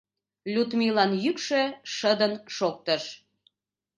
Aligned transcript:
—Людмилан 0.53 1.11
йӱкшӧ 1.23 1.61
шыдын 1.93 2.33
шоктыш. 2.55 3.03